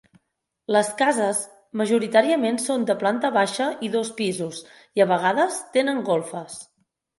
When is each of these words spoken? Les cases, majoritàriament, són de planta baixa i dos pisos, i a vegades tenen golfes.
Les 0.75 0.87
cases, 1.01 1.41
majoritàriament, 1.81 2.57
són 2.63 2.87
de 2.91 2.97
planta 3.05 3.31
baixa 3.37 3.69
i 3.89 3.93
dos 3.99 4.11
pisos, 4.23 4.65
i 5.01 5.07
a 5.07 5.11
vegades 5.15 5.63
tenen 5.79 6.05
golfes. 6.13 6.61